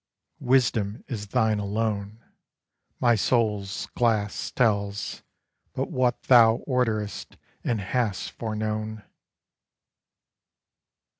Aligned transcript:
Wisdom 0.39 1.03
is 1.07 1.27
thine 1.27 1.59
alone: 1.59 2.23
My 2.99 3.13
soul's 3.13 3.85
glass 3.95 4.49
tells 4.49 5.21
But 5.73 5.91
what 5.91 6.23
thou 6.23 6.63
orderedst 6.65 7.37
and 7.63 7.79
hast 7.79 8.31
foreknown. 8.31 9.03